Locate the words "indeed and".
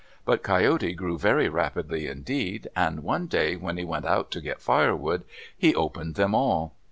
2.07-3.03